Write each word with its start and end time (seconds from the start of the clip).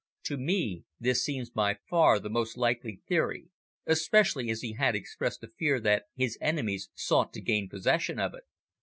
To 0.23 0.35
me, 0.35 0.85
this 0.99 1.23
seems 1.23 1.51
by 1.51 1.77
far 1.87 2.17
the 2.17 2.27
most 2.27 2.57
likely 2.57 3.01
theory, 3.07 3.49
especially 3.85 4.49
as 4.49 4.61
he 4.61 4.73
had 4.73 4.95
expressed 4.95 5.43
a 5.43 5.47
fear 5.59 5.79
that 5.79 6.05
his 6.15 6.39
enemies 6.41 6.89
sought 6.95 7.31
to 7.33 7.39
gain 7.41 7.69
possession 7.69 8.17
of 8.17 8.33
it." 8.33 8.45